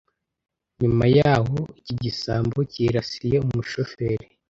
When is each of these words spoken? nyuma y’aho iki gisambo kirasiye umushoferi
nyuma 0.79 1.05
y’aho 1.17 1.57
iki 1.79 1.93
gisambo 2.03 2.57
kirasiye 2.71 3.35
umushoferi 3.47 4.25